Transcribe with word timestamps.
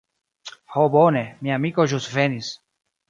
Ho 0.77 0.85
bone, 0.95 1.23
mia 1.47 1.59
amiko 1.61 1.85
ĵus 1.93 2.09
venis. 2.19 2.51